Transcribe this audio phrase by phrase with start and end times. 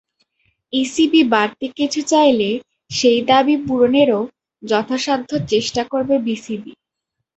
[0.73, 2.49] ECB বাড়তি কিছু চাইলে
[2.91, 4.19] সেই দাবি পূরণেরও
[4.63, 6.71] যথাসাধ্য চেষ্টা করবে বিসিবি।